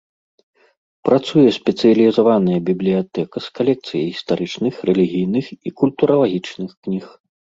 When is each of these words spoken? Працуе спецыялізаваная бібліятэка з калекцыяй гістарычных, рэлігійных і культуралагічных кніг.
Працуе 1.07 1.43
спецыялізаваная 1.59 2.57
бібліятэка 2.69 3.37
з 3.47 3.53
калекцыяй 3.61 4.05
гістарычных, 4.15 4.75
рэлігійных 4.91 5.45
і 5.51 5.69
культуралагічных 5.83 6.71
кніг. 6.87 7.05